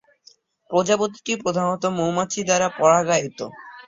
প্রজাতিটি 0.69 1.33
প্রধানত 1.43 1.83
মৌমাছি 1.97 2.39
দ্বারা 2.43 2.67
পরাগায়িত। 2.79 3.39